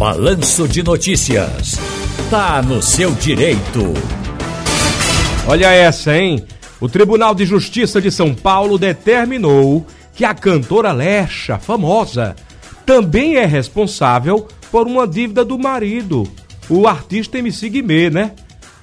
Balanço 0.00 0.66
de 0.66 0.82
Notícias. 0.82 1.78
Tá 2.30 2.62
no 2.62 2.80
seu 2.80 3.10
direito. 3.10 3.92
Olha 5.46 5.66
essa, 5.66 6.16
hein? 6.16 6.42
O 6.80 6.88
Tribunal 6.88 7.34
de 7.34 7.44
Justiça 7.44 8.00
de 8.00 8.10
São 8.10 8.34
Paulo 8.34 8.78
determinou 8.78 9.86
que 10.14 10.24
a 10.24 10.32
cantora 10.32 10.90
Lecha, 10.90 11.58
famosa, 11.58 12.34
também 12.86 13.36
é 13.36 13.44
responsável 13.44 14.48
por 14.72 14.86
uma 14.86 15.06
dívida 15.06 15.44
do 15.44 15.58
marido, 15.58 16.26
o 16.70 16.88
artista 16.88 17.36
MC 17.36 17.68
Guimê, 17.68 18.08
né? 18.08 18.32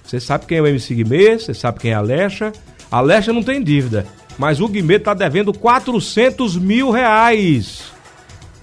Você 0.03 0.19
sabe 0.19 0.45
quem 0.45 0.59
é 0.59 0.61
o 0.61 0.67
MC 0.67 0.93
Guimê, 0.93 1.39
você 1.39 1.51
sabe 1.51 1.79
quem 1.79 1.93
é 1.93 1.95
a 1.95 1.99
Lecha. 1.99 2.53
A 2.91 3.01
Lecha 3.01 3.33
não 3.33 3.41
tem 3.41 3.63
dívida, 3.63 4.05
mas 4.37 4.61
o 4.61 4.67
Guimê 4.67 4.99
tá 4.99 5.15
devendo 5.15 5.51
400 5.51 6.55
mil 6.57 6.91
reais. 6.91 7.96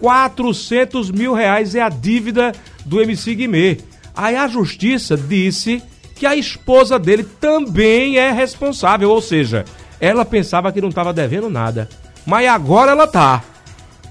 400 0.01 1.11
mil 1.11 1.33
reais 1.35 1.75
é 1.75 1.83
a 1.83 1.89
dívida 1.89 2.53
do 2.85 3.00
MC 3.00 3.35
Guimê. 3.35 3.79
Aí 4.14 4.37
a 4.37 4.46
justiça 4.46 5.17
disse 5.17 5.82
que 6.14 6.27
a 6.27 6.37
esposa 6.37 6.99
dele 6.99 7.25
também 7.25 8.18
é 8.18 8.31
responsável, 8.31 9.11
ou 9.11 9.21
seja, 9.21 9.65
ela 10.01 10.25
pensava 10.25 10.71
que 10.73 10.81
não 10.81 10.89
estava 10.89 11.13
devendo 11.13 11.51
nada, 11.51 11.89
mas 12.25 12.49
agora 12.49 12.93
ela 12.93 13.07
tá. 13.07 13.43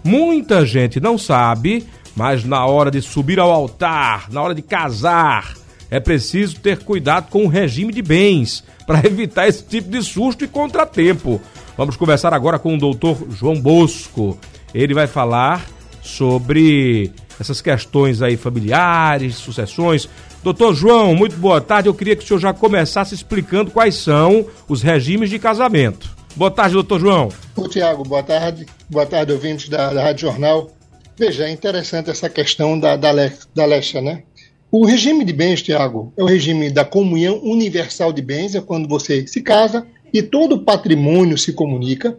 Muita 0.04 0.66
gente 0.66 1.00
não 1.00 1.18
sabe, 1.18 1.88
mas 2.16 2.44
na 2.44 2.66
hora 2.66 2.92
de 2.92 3.02
subir 3.02 3.40
ao 3.40 3.52
altar, 3.52 4.30
na 4.30 4.42
hora 4.42 4.54
de 4.54 4.62
casar, 4.62 5.54
é 5.90 6.00
preciso 6.00 6.60
ter 6.60 6.80
cuidado 6.80 7.30
com 7.30 7.46
o 7.46 7.48
regime 7.48 7.94
de 7.94 8.02
bens 8.02 8.64
para 8.86 9.00
evitar 9.08 9.48
esse 9.48 9.64
tipo 9.64 9.90
de 9.90 10.02
susto 10.04 10.44
e 10.44 10.48
contratempo. 10.48 11.40
Vamos 11.78 11.96
conversar 11.96 12.34
agora 12.34 12.60
com 12.60 12.76
o 12.76 12.80
doutor 12.80 13.28
João 13.32 13.60
Bosco. 13.60 14.38
Ele 14.74 14.94
vai 14.94 15.08
falar 15.08 15.66
sobre 16.04 17.12
essas 17.40 17.62
questões 17.62 18.22
aí 18.22 18.38
familiares, 18.38 19.36
sucessões. 19.36 20.08
Doutor 20.44 20.76
João, 20.76 21.16
muito 21.16 21.38
boa 21.38 21.62
tarde. 21.62 21.88
Eu 21.88 21.94
queria 21.94 22.16
que 22.16 22.24
o 22.24 22.28
senhor 22.28 22.40
já 22.40 22.54
começasse 22.54 23.16
explicando 23.16 23.72
quais 23.72 23.96
são 23.96 24.46
os 24.68 24.82
regimes 24.82 25.30
de 25.30 25.40
casamento. 25.40 26.12
Boa 26.36 26.52
tarde, 26.52 26.74
doutor 26.74 27.00
João. 27.00 27.30
Ô, 27.56 27.68
Tiago, 27.68 28.04
boa 28.04 28.24
tarde. 28.24 28.66
Boa 28.90 29.06
tarde, 29.06 29.32
ouvintes 29.32 29.70
da, 29.70 29.94
da 29.94 30.04
Rádio 30.04 30.28
Jornal. 30.28 30.70
Veja, 31.18 31.46
é 31.46 31.52
interessante 31.52 32.10
essa 32.10 32.30
questão 32.30 32.78
da, 32.80 32.96
da, 32.96 33.12
da 33.56 33.66
Lecha, 33.66 34.02
né? 34.02 34.24
O 34.72 34.86
regime 34.86 35.24
de 35.24 35.32
bens, 35.32 35.62
Tiago, 35.62 36.12
é 36.18 36.24
o 36.24 36.26
regime 36.26 36.72
da 36.72 36.84
comunhão 36.84 37.40
universal 37.44 38.12
de 38.12 38.24
bens, 38.24 38.56
é 38.56 38.62
quando 38.62 38.90
você 38.90 39.28
se 39.28 39.40
casa 39.42 39.86
e 40.12 40.24
todo 40.24 40.56
o 40.56 40.60
patrimônio 40.64 41.38
se 41.38 41.54
comunica. 41.54 42.18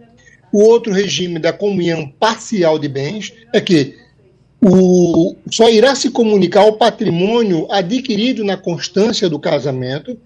O 0.54 0.62
outro 0.62 0.92
regime 0.92 1.40
da 1.40 1.52
comunhão 1.52 2.06
parcial 2.06 2.78
de 2.78 2.86
bens 2.86 3.32
é 3.52 3.60
que 3.60 3.96
o, 4.62 5.34
só 5.50 5.68
irá 5.68 5.96
se 5.96 6.10
comunicar 6.10 6.64
o 6.66 6.74
patrimônio 6.74 7.66
adquirido 7.68 8.44
na 8.44 8.56
constância 8.56 9.28
do 9.28 9.40
casamento. 9.40 10.16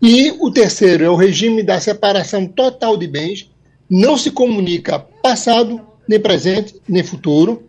E 0.00 0.30
o 0.38 0.48
terceiro 0.48 1.02
é 1.02 1.10
o 1.10 1.16
regime 1.16 1.60
da 1.60 1.80
separação 1.80 2.46
total 2.46 2.96
de 2.96 3.08
bens, 3.08 3.50
não 3.90 4.16
se 4.16 4.30
comunica 4.30 5.00
passado, 5.20 5.80
nem 6.06 6.20
presente, 6.20 6.80
nem 6.88 7.02
futuro. 7.02 7.64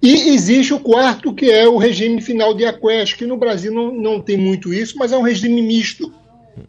E 0.00 0.30
existe 0.30 0.72
o 0.72 0.80
quarto, 0.80 1.34
que 1.34 1.50
é 1.50 1.68
o 1.68 1.76
regime 1.76 2.22
final 2.22 2.54
de 2.54 2.64
aquest, 2.64 3.18
que 3.18 3.26
no 3.26 3.36
Brasil 3.36 3.70
não, 3.70 3.92
não 3.92 4.18
tem 4.18 4.38
muito 4.38 4.72
isso, 4.72 4.96
mas 4.96 5.12
é 5.12 5.18
um 5.18 5.22
regime 5.22 5.60
misto. 5.60 6.10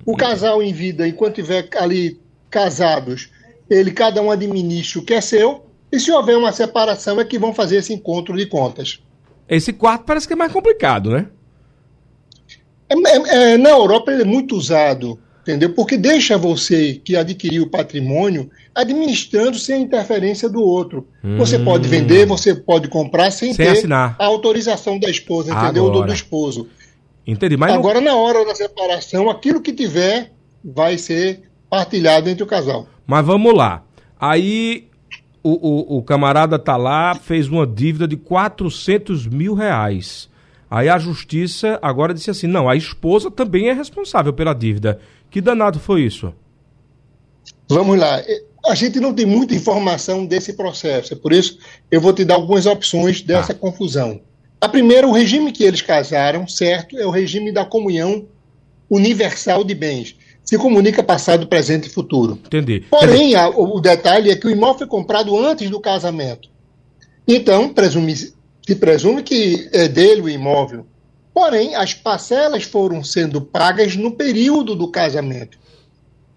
O 0.05 0.17
casal 0.17 0.61
em 0.61 0.73
vida, 0.73 1.08
enquanto 1.08 1.39
estiver 1.39 1.66
ali 1.78 2.20
casados, 2.50 3.30
ele 3.73 3.91
cada 3.91 4.22
um 4.22 4.30
administra 4.30 5.00
o 5.00 5.05
que 5.05 5.14
é 5.14 5.22
seu, 5.22 5.66
e 5.91 6.00
se 6.00 6.11
houver 6.11 6.38
uma 6.38 6.52
separação 6.52 7.19
é 7.19 7.25
que 7.25 7.39
vão 7.39 7.53
fazer 7.53 7.77
esse 7.77 7.94
encontro 7.94 8.36
de 8.36 8.45
contas. 8.45 9.00
Esse 9.47 9.73
quarto 9.73 10.05
parece 10.05 10.27
que 10.27 10.33
é 10.33 10.36
mais 10.36 10.52
complicado, 10.52 11.09
né? 11.11 11.27
É, 12.89 12.94
é, 12.94 13.53
é, 13.53 13.58
na 13.58 13.69
Europa 13.69 14.11
ele 14.11 14.23
é 14.23 14.25
muito 14.25 14.55
usado, 14.55 15.19
entendeu? 15.42 15.73
Porque 15.73 15.97
deixa 15.97 16.38
você 16.38 16.95
que 17.04 17.15
adquiriu 17.15 17.64
o 17.64 17.70
patrimônio 17.70 18.49
administrando 18.76 19.58
sem 19.58 19.76
a 19.76 19.80
interferência 19.80 20.49
do 20.49 20.61
outro. 20.61 21.08
Hum. 21.23 21.38
Você 21.38 21.59
pode 21.59 21.88
vender, 21.88 22.26
você 22.26 22.55
pode 22.55 22.88
comprar 22.88 23.32
sem, 23.32 23.53
sem 23.53 23.65
ter 23.65 23.71
assinar. 23.71 24.15
a 24.20 24.26
autorização 24.26 24.99
da 24.99 25.09
esposa, 25.09 25.53
entendeu? 25.53 25.89
Do, 25.89 26.03
do 26.03 26.14
esposo. 26.14 26.67
Entendi, 27.26 27.55
mas 27.55 27.73
Agora, 27.73 28.02
não... 28.02 28.11
na 28.11 28.15
hora 28.17 28.45
da 28.45 28.55
separação, 28.55 29.30
aquilo 29.30 29.61
que 29.61 29.71
tiver 29.71 30.32
vai 30.64 30.98
ser 30.98 31.43
partilhado 31.70 32.30
entre 32.30 32.43
o 32.43 32.48
casal. 32.48 32.88
Mas 33.11 33.26
vamos 33.26 33.54
lá. 33.54 33.83
Aí 34.17 34.88
o, 35.44 35.49
o, 35.49 35.98
o, 35.98 36.02
camarada 36.02 36.58
tá 36.58 36.77
lá, 36.77 37.14
fez 37.14 37.49
uma 37.49 37.67
dívida 37.67 38.08
de 38.08 38.16
400 38.16 39.27
mil 39.27 39.54
reais. 39.54 40.30
Aí 40.70 40.88
a 40.88 40.98
justiça 40.98 41.77
agora 41.82 42.14
disse 42.14 42.32
assim: 42.32 42.48
não, 42.48 42.70
a 42.70 42.76
esposa 42.77 43.30
também 43.30 43.67
é 43.67 43.73
responsável 43.73 44.32
pela 44.32 44.54
dívida. 44.54 44.98
Que 45.30 45.42
danado 45.42 45.77
foi 45.77 46.04
isso? 46.04 46.33
Vamos 47.67 48.00
lá. 48.00 48.21
A 48.66 48.76
gente 48.76 48.98
não 49.02 49.14
tem 49.14 49.26
muita 49.26 49.54
informação 49.55 50.26
desse 50.26 50.54
processo, 50.54 51.14
é 51.14 51.17
por 51.17 51.33
isso 51.33 51.58
eu 51.92 52.00
vou 52.00 52.14
te 52.14 52.23
dar 52.23 52.36
algumas 52.36 52.66
opções 52.66 53.21
dessa 53.21 53.52
ah. 53.52 53.55
confusão. 53.55 54.21
A 54.61 54.70
primeira, 54.70 55.05
o 55.05 55.11
regime 55.11 55.52
que 55.52 55.66
eles 55.66 55.82
casaram, 55.82 56.48
certo, 56.48 56.98
é 56.98 57.05
o 57.05 57.10
regime 57.10 57.52
da 57.52 57.66
comunhão 57.66 58.26
universal 58.89 59.66
de 59.66 59.76
bens 59.76 60.16
se 60.43 60.57
comunica 60.57 61.03
passado, 61.03 61.47
presente 61.47 61.87
e 61.87 61.91
futuro. 61.91 62.39
Entendi. 62.45 62.85
Porém, 62.89 63.35
a, 63.35 63.49
o 63.49 63.79
detalhe 63.79 64.29
é 64.29 64.35
que 64.35 64.47
o 64.47 64.49
imóvel 64.49 64.79
foi 64.79 64.87
comprado 64.87 65.37
antes 65.37 65.69
do 65.69 65.79
casamento. 65.79 66.49
Então, 67.27 67.69
presume, 67.69 68.15
se 68.15 68.75
presume 68.79 69.23
que 69.23 69.69
é 69.71 69.87
dele 69.87 70.21
o 70.21 70.29
imóvel. 70.29 70.85
Porém, 71.33 71.75
as 71.75 71.93
parcelas 71.93 72.63
foram 72.63 73.03
sendo 73.03 73.41
pagas 73.41 73.95
no 73.95 74.11
período 74.11 74.75
do 74.75 74.89
casamento. 74.89 75.57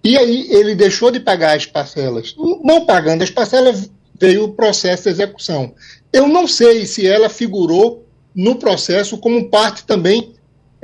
E 0.04 0.19
aí 0.19 0.47
ele 0.50 0.75
deixou 0.75 1.10
de 1.10 1.19
pagar 1.19 1.56
as 1.56 1.66
parcelas. 1.66 2.34
Não 2.62 2.84
pagando 2.84 3.22
as 3.22 3.31
parcelas, 3.31 3.91
veio 4.21 4.44
o 4.44 4.53
processo 4.53 5.04
de 5.04 5.09
execução. 5.09 5.75
Eu 6.12 6.28
não 6.28 6.47
sei 6.47 6.86
se 6.86 7.06
ela 7.06 7.28
figurou 7.28 8.06
no 8.34 8.56
processo 8.56 9.16
como 9.19 9.48
parte 9.48 9.84
também 9.84 10.34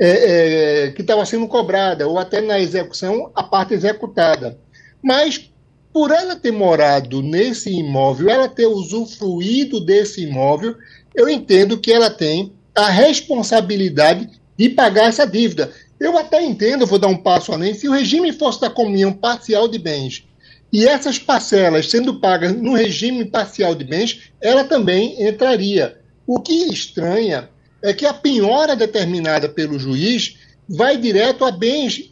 é, 0.03 0.85
é, 0.87 0.91
que 0.91 1.01
estava 1.01 1.23
sendo 1.27 1.47
cobrada, 1.47 2.07
ou 2.07 2.17
até 2.17 2.41
na 2.41 2.59
execução, 2.59 3.31
a 3.35 3.43
parte 3.43 3.75
executada. 3.75 4.57
Mas, 4.99 5.51
por 5.93 6.09
ela 6.09 6.35
ter 6.35 6.51
morado 6.51 7.21
nesse 7.21 7.69
imóvel, 7.69 8.27
ela 8.27 8.49
ter 8.49 8.65
usufruído 8.65 9.79
desse 9.79 10.23
imóvel, 10.23 10.75
eu 11.13 11.29
entendo 11.29 11.77
que 11.77 11.91
ela 11.91 12.09
tem 12.09 12.51
a 12.73 12.89
responsabilidade 12.89 14.27
de 14.57 14.69
pagar 14.69 15.09
essa 15.09 15.27
dívida. 15.27 15.71
Eu 15.99 16.17
até 16.17 16.43
entendo, 16.43 16.87
vou 16.87 16.97
dar 16.97 17.07
um 17.07 17.17
passo 17.17 17.51
além, 17.51 17.75
se 17.75 17.87
o 17.87 17.91
regime 17.91 18.33
fosse 18.33 18.59
da 18.59 18.71
comunhão 18.71 19.13
parcial 19.13 19.67
de 19.67 19.77
bens 19.77 20.25
e 20.73 20.87
essas 20.87 21.19
parcelas 21.19 21.91
sendo 21.91 22.19
pagas 22.19 22.53
no 22.53 22.73
regime 22.73 23.25
parcial 23.25 23.75
de 23.75 23.83
bens, 23.83 24.31
ela 24.41 24.63
também 24.63 25.21
entraria. 25.27 25.99
O 26.25 26.39
que 26.39 26.53
estranha 26.73 27.49
é 27.81 27.93
que 27.93 28.05
a 28.05 28.13
penhora 28.13 28.75
determinada 28.75 29.49
pelo 29.49 29.79
juiz 29.79 30.37
vai 30.67 30.97
direto 30.97 31.43
a 31.43 31.51
bens 31.51 32.11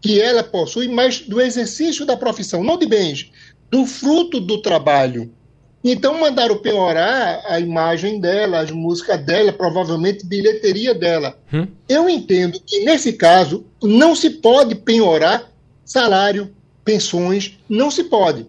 que 0.00 0.20
ela 0.20 0.42
possui, 0.42 0.88
mas 0.88 1.20
do 1.20 1.40
exercício 1.40 2.04
da 2.04 2.16
profissão, 2.16 2.64
não 2.64 2.76
de 2.76 2.86
bens, 2.86 3.30
do 3.70 3.86
fruto 3.86 4.40
do 4.40 4.60
trabalho. 4.60 5.32
Então 5.84 6.20
mandaram 6.20 6.58
penhorar 6.58 7.42
a 7.46 7.58
imagem 7.58 8.20
dela, 8.20 8.60
as 8.60 8.70
músicas 8.70 9.24
dela, 9.24 9.52
provavelmente 9.52 10.26
bilheteria 10.26 10.94
dela. 10.94 11.36
Hum? 11.52 11.66
Eu 11.88 12.08
entendo 12.08 12.60
que 12.64 12.84
nesse 12.84 13.12
caso 13.12 13.64
não 13.82 14.14
se 14.14 14.30
pode 14.30 14.74
penhorar 14.76 15.50
salário, 15.84 16.54
pensões, 16.84 17.58
não 17.68 17.90
se 17.90 18.04
pode. 18.04 18.46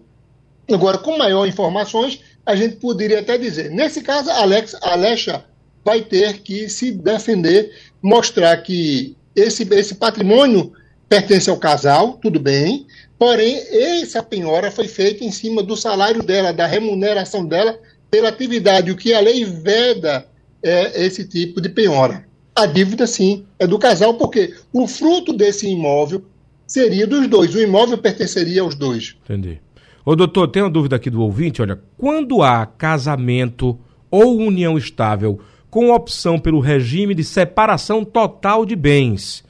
Agora, 0.70 0.98
com 0.98 1.18
maior 1.18 1.46
informações, 1.46 2.20
a 2.46 2.54
gente 2.54 2.76
poderia 2.76 3.20
até 3.20 3.36
dizer, 3.36 3.70
nesse 3.70 4.00
caso, 4.02 4.30
Alex, 4.30 4.74
Alexa 4.80 5.44
vai 5.84 6.00
ter 6.00 6.38
que 6.38 6.68
se 6.68 6.90
defender, 6.90 7.70
mostrar 8.02 8.56
que 8.58 9.16
esse, 9.36 9.66
esse 9.74 9.96
patrimônio 9.96 10.72
pertence 11.08 11.50
ao 11.50 11.58
casal, 11.58 12.14
tudo 12.14 12.40
bem, 12.40 12.86
porém, 13.18 13.62
essa 13.70 14.22
penhora 14.22 14.70
foi 14.70 14.88
feita 14.88 15.24
em 15.24 15.30
cima 15.30 15.62
do 15.62 15.76
salário 15.76 16.22
dela, 16.22 16.52
da 16.52 16.66
remuneração 16.66 17.44
dela 17.44 17.78
pela 18.10 18.28
atividade, 18.28 18.90
o 18.90 18.96
que 18.96 19.12
a 19.12 19.20
lei 19.20 19.44
veda 19.44 20.26
é 20.62 21.04
esse 21.04 21.26
tipo 21.28 21.60
de 21.60 21.68
penhora. 21.68 22.24
A 22.54 22.66
dívida, 22.66 23.06
sim, 23.06 23.44
é 23.58 23.66
do 23.66 23.78
casal, 23.78 24.14
porque 24.14 24.54
o 24.72 24.86
fruto 24.86 25.32
desse 25.32 25.68
imóvel 25.68 26.22
seria 26.66 27.06
dos 27.06 27.26
dois, 27.26 27.54
o 27.54 27.60
imóvel 27.60 27.98
pertenceria 27.98 28.62
aos 28.62 28.74
dois. 28.74 29.16
Entendi. 29.24 29.60
Ô 30.04 30.14
doutor, 30.14 30.48
tem 30.48 30.62
uma 30.62 30.70
dúvida 30.70 30.96
aqui 30.96 31.10
do 31.10 31.20
ouvinte, 31.22 31.60
olha, 31.60 31.80
quando 31.96 32.42
há 32.42 32.64
casamento 32.66 33.78
ou 34.10 34.36
união 34.36 34.78
estável, 34.78 35.40
com 35.74 35.90
opção 35.90 36.38
pelo 36.38 36.60
regime 36.60 37.16
de 37.16 37.24
separação 37.24 38.04
total 38.04 38.64
de 38.64 38.76
bens. 38.76 39.42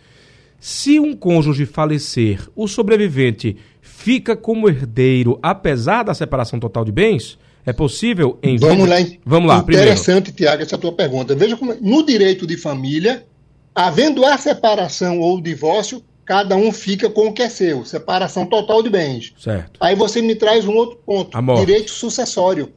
Se 0.59 0.99
um 0.99 1.15
cônjuge 1.15 1.67
falecer, 1.67 2.49
o 2.57 2.67
sobrevivente 2.67 3.59
fica 3.83 4.35
como 4.35 4.67
herdeiro 4.67 5.39
apesar 5.43 6.03
da 6.03 6.15
separação 6.15 6.59
total 6.59 6.83
de 6.83 6.91
bens? 6.91 7.39
É 7.67 7.75
possível 7.75 8.39
em 8.43 8.57
Vamos 8.57 8.89
lá, 8.89 8.97
Vamos 9.23 9.49
lá, 9.51 9.59
Interessante, 9.59 10.33
Tiago, 10.33 10.63
essa 10.63 10.79
tua 10.79 10.93
pergunta. 10.93 11.35
Veja 11.35 11.59
como 11.59 11.75
no 11.75 12.03
direito 12.03 12.47
de 12.47 12.57
família, 12.57 13.27
havendo 13.75 14.25
a 14.25 14.39
separação 14.39 15.21
ou 15.21 15.37
o 15.37 15.43
divórcio, 15.43 16.03
cada 16.25 16.57
um 16.57 16.73
fica 16.73 17.11
com 17.11 17.27
o 17.27 17.35
que 17.35 17.43
é 17.43 17.51
seu, 17.51 17.85
separação 17.85 18.47
total 18.47 18.83
de 18.83 18.89
bens. 18.89 19.35
Certo. 19.39 19.79
Aí 19.79 19.95
você 19.95 20.23
me 20.23 20.35
traz 20.35 20.65
um 20.65 20.73
outro 20.73 20.99
ponto, 21.05 21.39
direito 21.57 21.91
sucessório, 21.91 22.73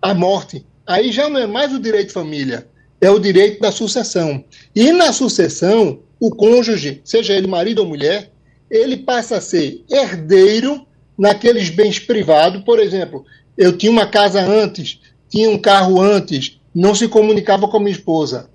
a 0.00 0.14
morte. 0.14 0.64
Aí 0.86 1.12
já 1.12 1.28
não 1.28 1.38
é 1.38 1.46
mais 1.46 1.74
o 1.74 1.78
direito 1.78 2.06
de 2.06 2.14
família, 2.14 2.66
é 3.00 3.10
o 3.10 3.18
direito 3.18 3.60
da 3.60 3.70
sucessão. 3.70 4.44
E 4.74 4.92
na 4.92 5.12
sucessão, 5.12 6.00
o 6.18 6.30
cônjuge, 6.30 7.00
seja 7.04 7.34
ele 7.34 7.46
marido 7.46 7.80
ou 7.80 7.88
mulher, 7.88 8.30
ele 8.70 8.96
passa 8.96 9.36
a 9.36 9.40
ser 9.40 9.84
herdeiro 9.90 10.86
naqueles 11.16 11.68
bens 11.70 11.98
privados. 11.98 12.62
Por 12.64 12.78
exemplo, 12.78 13.24
eu 13.56 13.76
tinha 13.76 13.92
uma 13.92 14.06
casa 14.06 14.40
antes, 14.40 15.00
tinha 15.28 15.48
um 15.50 15.58
carro 15.58 16.00
antes, 16.00 16.58
não 16.74 16.94
se 16.94 17.08
comunicava 17.08 17.68
com 17.68 17.76
a 17.76 17.80
minha 17.80 17.92
esposa, 17.92 18.50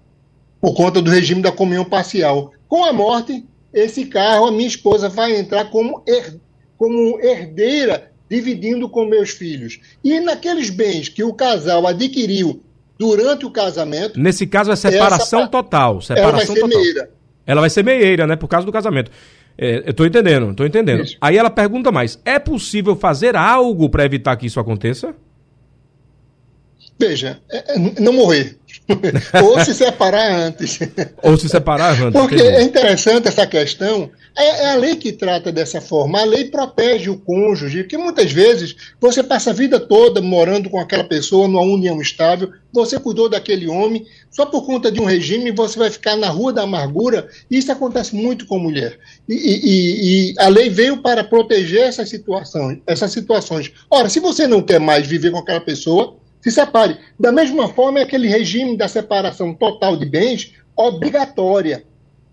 por 0.59 0.73
conta 0.73 1.01
do 1.01 1.09
regime 1.09 1.41
da 1.41 1.51
comunhão 1.51 1.85
parcial. 1.85 2.51
Com 2.67 2.83
a 2.83 2.93
morte, 2.93 3.45
esse 3.73 4.05
carro, 4.05 4.47
a 4.47 4.51
minha 4.51 4.67
esposa 4.67 5.09
vai 5.09 5.35
entrar 5.35 5.65
como, 5.69 6.03
her, 6.07 6.39
como 6.77 7.19
herdeira, 7.19 8.11
dividindo 8.29 8.87
com 8.89 9.05
meus 9.05 9.31
filhos. 9.31 9.79
E 10.03 10.19
naqueles 10.19 10.69
bens 10.69 11.09
que 11.09 11.23
o 11.23 11.33
casal 11.33 11.85
adquiriu 11.85 12.61
durante 13.01 13.47
o 13.47 13.49
casamento. 13.49 14.19
Nesse 14.19 14.45
caso 14.45 14.71
é 14.71 14.75
separação 14.75 15.41
essa, 15.41 15.49
total. 15.49 16.01
Separação 16.01 16.29
ela 16.29 16.37
vai 16.37 16.45
ser 16.45 16.53
total. 16.53 16.69
meieira. 16.69 17.09
Ela 17.47 17.61
vai 17.61 17.69
ser 17.71 17.83
meieira, 17.83 18.27
né? 18.27 18.35
Por 18.35 18.47
causa 18.47 18.63
do 18.63 18.71
casamento. 18.71 19.09
É, 19.57 19.83
eu 19.87 19.93
tô 19.93 20.05
entendendo, 20.05 20.53
tô 20.53 20.63
entendendo. 20.63 21.01
Isso. 21.01 21.17
Aí 21.19 21.35
ela 21.35 21.49
pergunta 21.49 21.91
mais: 21.91 22.21
é 22.23 22.37
possível 22.37 22.95
fazer 22.95 23.35
algo 23.35 23.89
para 23.89 24.05
evitar 24.05 24.35
que 24.35 24.45
isso 24.45 24.59
aconteça? 24.59 25.15
Veja, 27.01 27.41
é, 27.51 27.73
é, 27.73 27.99
não 27.99 28.13
morrer. 28.13 28.57
Ou 29.43 29.59
se 29.65 29.73
separar 29.73 30.31
antes. 30.31 30.77
Ou 31.23 31.35
se 31.35 31.49
separar 31.49 31.99
antes. 31.99 32.13
Porque 32.13 32.35
entendi. 32.35 32.55
é 32.57 32.61
interessante 32.61 33.27
essa 33.27 33.47
questão. 33.47 34.11
É, 34.37 34.65
é, 34.65 34.71
a 34.73 34.75
lei 34.75 34.95
que 34.95 35.11
trata 35.11 35.51
dessa 35.51 35.81
forma. 35.81 36.21
A 36.21 36.23
lei 36.23 36.45
protege 36.45 37.09
o 37.09 37.17
cônjuge, 37.17 37.81
porque 37.81 37.97
muitas 37.97 38.31
vezes 38.31 38.75
você 38.99 39.23
passa 39.23 39.49
a 39.49 39.53
vida 39.53 39.79
toda 39.79 40.21
morando 40.21 40.69
com 40.69 40.79
aquela 40.79 41.03
pessoa 41.03 41.47
numa 41.47 41.63
união 41.63 41.99
estável, 41.99 42.51
você 42.71 42.99
cuidou 42.99 43.27
daquele 43.27 43.67
homem, 43.67 44.05
só 44.29 44.45
por 44.45 44.63
conta 44.63 44.91
de 44.91 45.01
um 45.01 45.05
regime 45.05 45.51
você 45.51 45.79
vai 45.79 45.89
ficar 45.89 46.15
na 46.15 46.29
rua 46.29 46.53
da 46.53 46.61
amargura. 46.61 47.27
Isso 47.49 47.71
acontece 47.71 48.15
muito 48.15 48.45
com 48.45 48.59
mulher. 48.59 48.99
E, 49.27 49.33
e, 49.33 50.31
e 50.31 50.35
a 50.37 50.49
lei 50.49 50.69
veio 50.69 51.01
para 51.01 51.23
proteger 51.23 51.81
essas 51.81 52.09
situações, 52.09 52.77
essas 52.85 53.11
situações. 53.11 53.71
Ora, 53.89 54.07
se 54.07 54.19
você 54.19 54.45
não 54.45 54.61
quer 54.61 54.79
mais 54.79 55.07
viver 55.07 55.31
com 55.31 55.39
aquela 55.39 55.61
pessoa, 55.61 56.20
se 56.41 56.51
separe. 56.51 56.97
Da 57.19 57.31
mesma 57.31 57.69
forma, 57.69 57.99
é 57.99 58.03
aquele 58.03 58.27
regime 58.27 58.75
da 58.75 58.87
separação 58.87 59.53
total 59.53 59.95
de 59.95 60.05
bens 60.05 60.53
obrigatória, 60.75 61.83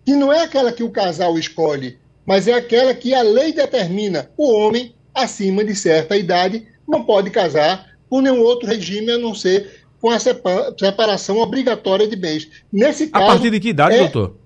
que 0.04 0.14
não 0.14 0.32
é 0.32 0.42
aquela 0.42 0.72
que 0.72 0.82
o 0.82 0.90
casal 0.90 1.38
escolhe, 1.38 1.98
mas 2.26 2.48
é 2.48 2.54
aquela 2.54 2.94
que 2.94 3.14
a 3.14 3.22
lei 3.22 3.52
determina. 3.52 4.30
O 4.36 4.52
homem, 4.52 4.94
acima 5.14 5.64
de 5.64 5.74
certa 5.74 6.16
idade, 6.16 6.66
não 6.88 7.04
pode 7.04 7.30
casar 7.30 7.86
com 8.08 8.20
nenhum 8.20 8.40
outro 8.40 8.68
regime 8.68 9.12
a 9.12 9.18
não 9.18 9.34
ser 9.34 9.84
com 10.00 10.10
a 10.10 10.18
separação 10.18 11.38
obrigatória 11.38 12.08
de 12.08 12.16
bens. 12.16 12.48
Nesse 12.72 13.08
caso. 13.08 13.24
A 13.24 13.28
partir 13.28 13.50
de 13.50 13.60
que 13.60 13.68
idade, 13.68 13.96
é... 13.96 13.98
doutor? 13.98 14.36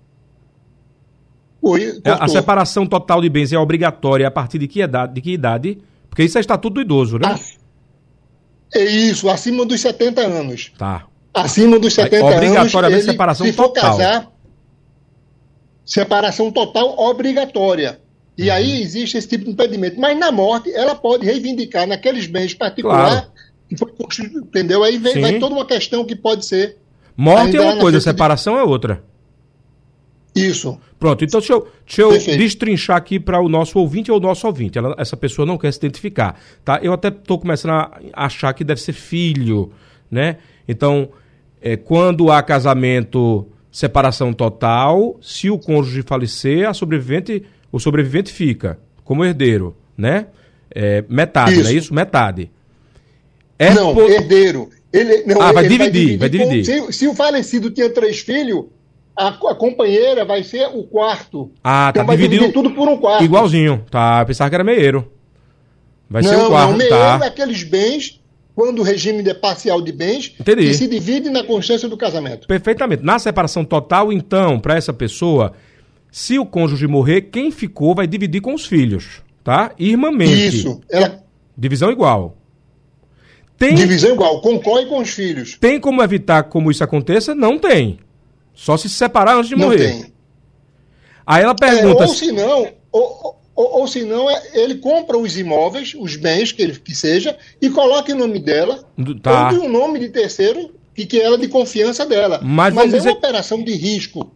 Oi, 1.60 2.02
a 2.04 2.26
separação 2.26 2.84
total 2.84 3.20
de 3.20 3.28
bens 3.28 3.52
é 3.52 3.58
obrigatória 3.58 4.26
a 4.26 4.30
partir 4.32 4.58
de 4.58 4.66
que 4.66 4.82
idade? 4.82 5.14
De 5.14 5.20
que 5.20 5.30
idade? 5.30 5.78
Porque 6.10 6.24
isso 6.24 6.36
é 6.36 6.40
estatuto 6.40 6.74
do 6.74 6.80
idoso, 6.80 7.18
né? 7.18 7.38
É 8.74 8.84
isso, 8.84 9.28
acima 9.28 9.64
dos 9.64 9.80
70 9.80 10.20
anos. 10.20 10.72
Tá. 10.78 11.06
Acima 11.34 11.78
dos 11.78 11.94
70 11.94 12.24
anos. 12.24 12.36
Obrigatoriamente 12.36 13.04
separação 13.04 13.46
se 13.46 13.52
total. 13.52 13.74
Se 13.74 13.80
for 13.82 13.98
casar, 13.98 14.32
separação 15.84 16.50
total 16.50 16.98
obrigatória. 16.98 18.00
E 18.36 18.48
uhum. 18.48 18.54
aí 18.54 18.82
existe 18.82 19.19
esse 19.19 19.28
tipo 19.28 19.44
de 19.44 19.50
impedimento. 19.50 20.00
Mas 20.00 20.19
na 20.19 20.32
morte, 20.32 20.72
ela 20.74 20.94
pode 20.94 21.24
reivindicar 21.26 21.86
naqueles 21.86 22.26
bens 22.26 22.54
particulares 22.54 23.20
claro. 23.20 23.32
que 23.69 23.76
foi 23.76 23.92
entendeu? 24.36 24.82
Aí 24.82 24.96
vem, 24.98 25.20
vai 25.20 25.38
toda 25.38 25.54
uma 25.54 25.66
questão 25.66 26.04
que 26.04 26.16
pode 26.16 26.46
ser. 26.46 26.78
Morte 27.16 27.56
é 27.56 27.60
uma 27.60 27.76
coisa, 27.76 28.00
separação 28.00 28.54
de... 28.54 28.60
é 28.60 28.62
outra. 28.62 29.04
Isso. 30.34 30.79
Pronto, 30.99 31.25
então 31.25 31.40
deixa 31.40 31.52
eu, 31.52 31.69
deixa 31.84 32.02
eu 32.02 32.38
destrinchar 32.38 32.96
aqui 32.96 33.20
para 33.20 33.40
o 33.40 33.49
nosso 33.49 33.79
ouvinte 33.79 34.11
ou 34.11 34.17
o 34.17 34.20
nosso 34.20 34.46
ouvinte. 34.46 34.79
Ela, 34.79 34.94
essa 34.99 35.17
pessoa 35.17 35.44
não 35.44 35.58
quer 35.58 35.73
se 35.73 35.79
identificar, 35.79 36.40
tá? 36.64 36.81
Eu 36.82 36.93
até 36.93 37.08
estou 37.08 37.38
começando 37.38 37.73
a 37.73 38.00
achar 38.14 38.52
que 38.55 38.64
deve 38.64 38.81
ser 38.81 38.93
filho, 38.93 39.70
né? 40.11 40.38
Então, 40.67 41.11
é, 41.61 41.76
quando 41.76 42.31
há 42.31 42.43
casamento, 42.43 43.46
separação 43.70 44.32
total, 44.32 45.19
se 45.20 45.50
o 45.50 45.58
cônjuge 45.58 46.02
falecer, 46.02 46.69
a 46.69 46.73
sobrevivente, 46.73 47.43
o 47.70 47.79
sobrevivente 47.79 48.32
fica 48.32 48.79
como 49.05 49.25
herdeiro, 49.25 49.76
né? 49.96 50.29
É, 50.75 51.05
metade, 51.08 51.52
isso. 51.52 51.62
não 51.62 51.70
é 51.70 51.75
isso? 51.75 51.94
Metade. 51.94 52.50
É 53.58 53.75
não, 53.75 53.99
herdeiro. 54.08 54.70
Ele, 54.93 55.25
não, 55.25 55.40
ah, 55.40 55.52
vai 55.52 55.69
dividir, 55.69 56.17
vai 56.17 56.29
dividir. 56.29 56.49
Vai 56.49 56.62
dividir. 56.62 56.64
Se, 56.64 56.93
se 56.93 57.08
o 57.08 57.14
falecido 57.14 57.70
tinha 57.70 57.90
três 57.90 58.20
filhos, 58.20 58.67
a, 59.16 59.28
a, 59.28 59.54
companheira 59.54 60.24
vai 60.24 60.42
ser 60.42 60.66
o 60.66 60.84
quarto. 60.84 61.50
Ah, 61.62 61.88
então 61.90 62.02
tá 62.02 62.06
vai 62.06 62.16
dividido 62.16 62.52
tudo 62.52 62.70
por 62.70 62.88
um 62.88 62.96
quarto. 62.96 63.24
Igualzinho, 63.24 63.84
tá? 63.90 64.24
Pensava 64.24 64.50
que 64.50 64.54
era 64.54 64.64
meieiro. 64.64 65.10
Vai 66.08 66.22
não, 66.22 66.30
ser 66.30 66.36
o 66.36 66.48
quarto, 66.48 66.70
não, 66.70 66.76
meieiro 66.78 66.96
tá? 66.96 67.20
é 67.22 67.28
aqueles 67.28 67.62
bens, 67.62 68.20
quando 68.54 68.80
o 68.80 68.82
regime 68.82 69.26
é 69.28 69.34
parcial 69.34 69.80
de 69.80 69.92
bens, 69.92 70.34
Entendi. 70.38 70.66
que 70.66 70.74
se 70.74 70.86
divide 70.88 71.30
na 71.30 71.44
consciência 71.44 71.88
do 71.88 71.96
casamento. 71.96 72.46
Perfeitamente. 72.46 73.02
Na 73.02 73.18
separação 73.18 73.64
total, 73.64 74.12
então, 74.12 74.58
para 74.58 74.76
essa 74.76 74.92
pessoa, 74.92 75.52
se 76.10 76.38
o 76.38 76.46
cônjuge 76.46 76.86
morrer, 76.86 77.22
quem 77.22 77.50
ficou 77.50 77.94
vai 77.94 78.06
dividir 78.06 78.40
com 78.40 78.54
os 78.54 78.66
filhos, 78.66 79.22
tá? 79.42 79.72
Irmamente. 79.78 80.48
Isso. 80.48 80.80
Ela... 80.90 81.22
Divisão 81.56 81.90
igual. 81.90 82.36
Tem... 83.58 83.74
Divisão 83.74 84.14
igual, 84.14 84.40
concorre 84.40 84.86
com 84.86 84.98
os 84.98 85.10
filhos. 85.10 85.56
Tem 85.60 85.78
como 85.78 86.02
evitar 86.02 86.44
como 86.44 86.70
isso 86.70 86.82
aconteça? 86.82 87.34
Não 87.34 87.58
tem. 87.58 87.98
Só 88.54 88.76
se 88.76 88.88
separar 88.88 89.37
antes 89.37 89.49
de 89.49 89.56
não 89.56 89.66
morrer. 89.66 89.93
Tem. 89.93 90.12
Aí 91.26 91.43
ela 91.43 91.54
pergunta. 91.54 92.04
É, 92.04 92.06
ou 92.06 92.14
se 92.14 92.32
não, 92.32 92.69
ou, 92.90 93.37
ou, 93.54 93.81
ou 93.81 93.88
se 93.88 94.04
não, 94.04 94.28
é, 94.31 94.43
ele 94.54 94.76
compra 94.76 95.16
os 95.16 95.37
imóveis, 95.38 95.94
os 95.99 96.16
bens 96.16 96.52
que 96.52 96.62
ele 96.62 96.78
que 96.78 96.94
seja, 96.94 97.37
e 97.60 97.70
coloca 97.70 98.12
o 98.12 98.16
nome 98.16 98.38
dela, 98.38 98.84
tá. 99.22 99.52
ou 99.52 99.64
um 99.64 99.69
nome 99.69 99.99
de 99.99 100.08
terceiro, 100.08 100.75
e 100.96 101.06
que 101.06 101.20
ela 101.20 101.37
é 101.37 101.38
de 101.38 101.49
confiança 101.49 102.04
dela. 102.04 102.40
Mas, 102.43 102.75
Mas 102.75 102.93
é 102.93 102.96
dizer... 102.99 103.08
uma 103.10 103.19
operação 103.19 103.62
de 103.62 103.72
risco. 103.72 104.31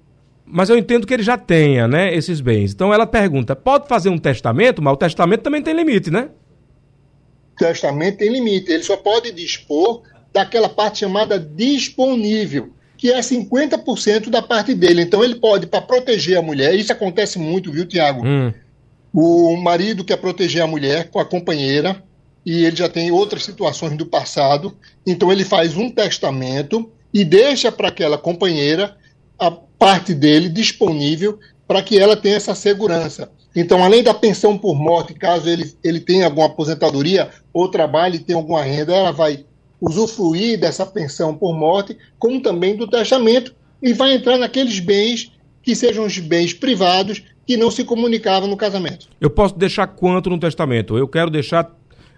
Mas 0.45 0.71
eu 0.71 0.79
entendo 0.79 1.07
que 1.07 1.13
ele 1.13 1.25
já 1.25 1.37
tenha, 1.37 1.89
né, 1.89 2.15
esses 2.15 2.41
bens. 2.41 2.73
Então 2.73 2.95
ela 2.95 3.07
pergunta: 3.07 3.57
pode 3.57 3.89
fazer 3.89 4.09
um 4.09 4.19
testamento? 4.19 4.81
Mas 4.81 4.95
o 4.95 4.97
testamento 4.97 5.43
também 5.43 5.61
tem 5.61 5.75
limite, 5.75 6.11
né? 6.11 6.29
O 7.55 7.57
testamento 7.57 8.19
tem 8.19 8.31
limite. 8.31 8.71
Ele 8.71 8.83
só 8.83 8.97
pode 8.97 9.33
dispor 9.33 10.03
daquela 10.33 10.69
parte 10.69 11.01
chamada 11.01 11.39
disponível 11.39 12.76
que 13.07 13.13
é 13.13 13.21
50% 13.21 14.31
da 14.31 14.43
parte 14.43 14.75
dele. 14.75 15.03
Então 15.03 15.23
ele 15.23 15.37
pode, 15.37 15.69
para 15.69 15.81
proteger 15.81 16.39
a 16.39 16.43
mulher, 16.43 16.75
isso 16.75 16.93
acontece 16.93 17.39
muito, 17.39 17.71
viu, 17.71 17.87
Tiago? 17.87 18.27
Hum. 18.27 18.53
O 19.13 19.57
marido 19.57 20.05
quer 20.05 20.17
proteger 20.17 20.61
a 20.61 20.67
mulher 20.67 21.09
com 21.09 21.21
a 21.21 21.25
companheira 21.25 22.03
e 22.45 22.65
ele 22.65 22.75
já 22.75 22.89
tem 22.89 23.13
outras 23.13 23.45
situações 23.45 23.97
do 23.97 24.07
passado, 24.07 24.77
então 25.07 25.31
ele 25.31 25.45
faz 25.45 25.77
um 25.77 25.89
testamento 25.89 26.91
e 27.15 27.25
deixa 27.25 27.71
para 27.71 27.89
aquela 27.89 28.19
companheira 28.19 28.97
a 29.39 29.53
parte 29.53 30.13
dele 30.13 30.49
disponível 30.49 31.39
para 31.67 31.83
que 31.83 31.97
ela 31.97 32.17
tenha 32.17 32.35
essa 32.35 32.57
segurança. 32.57 33.31
Então, 33.55 33.85
além 33.85 34.03
da 34.03 34.15
pensão 34.15 34.59
por 34.59 34.75
morte, 34.75 35.15
caso 35.15 35.49
ele, 35.49 35.73
ele 35.83 36.01
tenha 36.01 36.25
alguma 36.25 36.47
aposentadoria 36.47 37.31
ou 37.53 37.71
trabalhe 37.71 38.17
e 38.17 38.21
tenha 38.21 38.37
alguma 38.37 38.65
renda, 38.65 38.93
ela 38.93 39.13
vai 39.13 39.45
usufruir 39.81 40.59
dessa 40.59 40.87
pensão 40.87 41.35
por 41.35 41.55
morte, 41.55 41.97
como 42.19 42.41
também 42.41 42.77
do 42.77 42.87
testamento, 42.87 43.55
e 43.83 43.93
vai 43.93 44.15
entrar 44.15 44.39
naqueles 44.39 44.79
bens 44.79 45.33
que 45.63 45.75
sejam 45.75 46.05
os 46.05 46.19
bens 46.19 46.53
privados 46.53 47.23
que 47.47 47.57
não 47.57 47.71
se 47.71 47.85
comunicavam 47.85 48.49
no 48.49 48.57
casamento. 48.57 49.09
Eu 49.21 49.31
posso 49.31 49.57
deixar 49.57 49.87
quanto 49.87 50.29
no 50.29 50.39
testamento? 50.39 50.99
Eu 50.99 51.07
quero 51.07 51.31
deixar. 51.31 51.71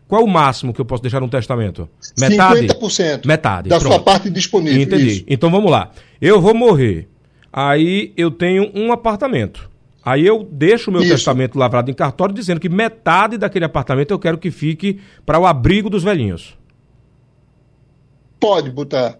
Qual 0.06 0.22
é 0.22 0.24
o 0.24 0.28
máximo 0.28 0.72
que 0.72 0.80
eu 0.80 0.86
posso 0.86 1.02
deixar 1.02 1.20
no 1.20 1.28
testamento? 1.28 1.88
Metade? 2.18 2.66
50%. 2.68 3.26
Metade. 3.26 3.68
Da 3.68 3.78
Pronto. 3.78 3.92
sua 3.92 4.02
parte 4.02 4.30
disponível. 4.30 4.80
Entendi. 4.80 5.08
Isso. 5.08 5.24
Então 5.28 5.50
vamos 5.50 5.70
lá. 5.70 5.90
Eu 6.20 6.40
vou 6.40 6.54
morrer. 6.54 7.08
Aí 7.52 8.12
eu 8.16 8.30
tenho 8.30 8.70
um 8.74 8.90
apartamento. 8.90 9.68
Aí 10.02 10.26
eu 10.26 10.48
deixo 10.50 10.90
o 10.90 10.92
meu 10.92 11.02
Isso. 11.02 11.12
testamento 11.12 11.58
lavrado 11.58 11.90
em 11.90 11.94
cartório 11.94 12.34
dizendo 12.34 12.58
que 12.58 12.68
metade 12.68 13.36
daquele 13.36 13.66
apartamento 13.66 14.10
eu 14.10 14.18
quero 14.18 14.38
que 14.38 14.50
fique 14.50 14.98
para 15.26 15.38
o 15.38 15.44
abrigo 15.44 15.90
dos 15.90 16.02
velhinhos. 16.02 16.56
Pode 18.40 18.70
botar. 18.70 19.18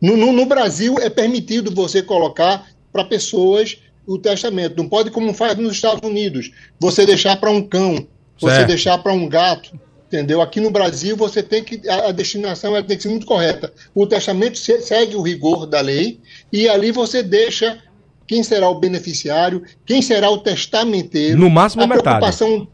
No, 0.00 0.16
no, 0.16 0.32
no 0.32 0.46
Brasil 0.46 0.96
é 0.98 1.08
permitido 1.08 1.74
você 1.74 2.02
colocar 2.02 2.66
para 2.92 3.04
pessoas 3.04 3.78
o 4.06 4.18
testamento. 4.18 4.76
Não 4.76 4.88
pode 4.88 5.10
como 5.10 5.32
faz 5.32 5.56
nos 5.56 5.74
Estados 5.74 6.08
Unidos. 6.08 6.50
Você 6.78 7.06
deixar 7.06 7.36
para 7.36 7.50
um 7.50 7.62
cão, 7.62 8.06
você 8.38 8.64
deixar 8.64 8.98
para 8.98 9.12
um 9.12 9.28
gato. 9.28 9.78
Entendeu? 10.06 10.40
Aqui 10.40 10.60
no 10.60 10.70
Brasil 10.70 11.16
você 11.16 11.42
tem 11.42 11.64
que 11.64 11.88
a, 11.88 12.12
destinação 12.12 12.80
tem 12.82 12.96
que 12.96 13.02
ser 13.02 13.08
muito 13.08 13.26
correta. 13.26 13.72
O 13.94 14.06
testamento 14.06 14.58
se, 14.58 14.80
segue 14.80 15.16
o 15.16 15.22
rigor 15.22 15.66
da 15.66 15.80
lei 15.80 16.20
e 16.52 16.68
ali 16.68 16.92
você 16.92 17.22
deixa 17.22 17.82
quem 18.26 18.42
será 18.42 18.68
o 18.68 18.78
beneficiário, 18.78 19.64
quem 19.84 20.00
será 20.00 20.30
o 20.30 20.38
testamenteiro. 20.38 21.38
No 21.38 21.50
máximo 21.50 21.82
a 21.82 21.86
metade. 21.86 22.02
Preocupação, 22.02 22.68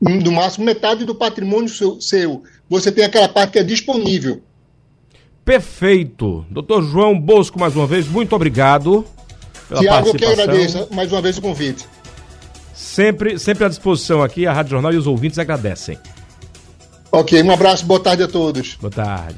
no 0.00 0.32
máximo 0.32 0.64
metade 0.64 1.04
do 1.04 1.14
patrimônio 1.14 1.68
seu, 1.68 2.00
seu. 2.00 2.42
Você 2.68 2.92
tem 2.92 3.04
aquela 3.04 3.28
parte 3.28 3.52
que 3.52 3.58
é 3.58 3.64
disponível. 3.64 4.42
Perfeito. 5.44 6.44
Doutor 6.50 6.82
João 6.82 7.18
Bosco, 7.18 7.58
mais 7.58 7.74
uma 7.74 7.86
vez, 7.86 8.06
muito 8.06 8.34
obrigado. 8.34 9.04
Pela 9.68 9.80
Tiago, 9.80 10.08
eu 10.08 10.14
que 10.14 10.24
agradeço 10.24 10.88
mais 10.92 11.12
uma 11.12 11.22
vez 11.22 11.38
o 11.38 11.42
convite. 11.42 11.86
Sempre, 12.74 13.38
sempre 13.38 13.64
à 13.64 13.68
disposição 13.68 14.22
aqui, 14.22 14.46
a 14.46 14.52
Rádio 14.52 14.72
Jornal 14.72 14.92
e 14.92 14.96
os 14.96 15.06
ouvintes 15.06 15.38
agradecem. 15.38 15.98
Ok, 17.12 17.42
um 17.42 17.50
abraço, 17.50 17.84
boa 17.84 18.00
tarde 18.00 18.22
a 18.22 18.28
todos. 18.28 18.74
Boa 18.76 18.90
tarde. 18.90 19.36